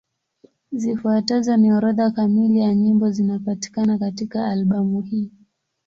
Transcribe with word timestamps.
Zifuatazo 0.71 1.57
ni 1.57 1.71
orodha 1.73 2.11
kamili 2.11 2.59
ya 2.59 2.75
nyimbo 2.75 3.09
zinapatikana 3.11 3.97
katika 3.97 4.47
albamu 4.49 5.01
hii. 5.01 5.31